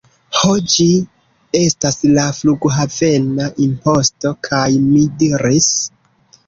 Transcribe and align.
Ho, 0.35 0.53
ĝi 0.75 0.87
estas 1.59 1.99
la... 2.15 2.25
flughavena 2.39 3.49
imposto. 3.69 4.35
kaj 4.51 4.67
mi 4.91 5.09
diris: 5.23 5.75